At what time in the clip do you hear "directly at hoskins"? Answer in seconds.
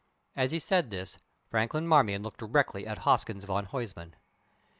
2.39-3.43